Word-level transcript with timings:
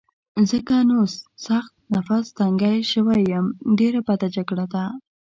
ځکه 0.49 0.75
نو 0.89 0.99
سخت 1.47 1.73
نفس 1.93 2.25
تنګی 2.37 2.79
شوی 2.91 3.21
یم، 3.31 3.45
ډېره 3.79 3.99
بده 4.07 4.27
جګړه 4.35 4.65
ده. 4.73 4.83